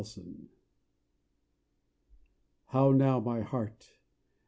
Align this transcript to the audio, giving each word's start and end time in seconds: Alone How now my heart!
Alone 0.01 0.47
How 2.69 2.89
now 2.91 3.19
my 3.19 3.41
heart! 3.41 3.87